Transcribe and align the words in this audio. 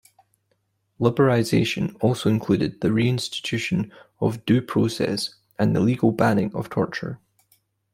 Liberalization 0.99 1.95
also 2.03 2.27
included 2.27 2.81
the 2.81 2.87
reinstitution 2.87 3.91
of 4.19 4.43
due 4.45 4.59
process 4.59 5.35
and 5.59 5.75
the 5.75 5.79
legal 5.79 6.11
banning 6.11 6.51
of 6.55 6.71
torture. 6.71 7.19